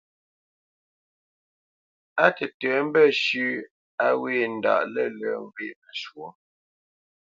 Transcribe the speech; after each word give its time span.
Á 2.23 2.25
tətə̌ 2.37 2.75
mbəshʉ̂ 2.87 3.49
a 4.05 4.07
wě 4.21 4.33
ndaʼ 4.57 4.81
lə̂lə̄ 4.93 5.35
ŋgwě 5.43 5.67
məshwǒ. 5.81 6.27